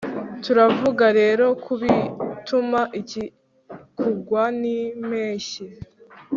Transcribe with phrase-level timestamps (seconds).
[0.43, 3.23] turavuga rero kubitumba, icyi,
[3.97, 5.65] kugwa nimpeshyi